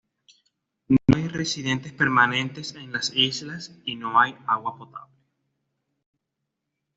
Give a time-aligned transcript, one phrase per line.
[0.87, 5.15] No hay residentes permanentes en las islas y no hay agua potable.